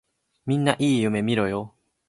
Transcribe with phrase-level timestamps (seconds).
[0.47, 1.75] みんないい夢みろよ。